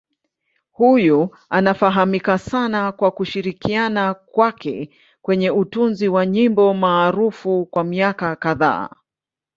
[0.71, 4.89] Huyu anafahamika sana kwa kushirikiana kwake
[5.21, 8.89] kwenye utunzi wa nyimbo maarufu kwa miaka kadhaa.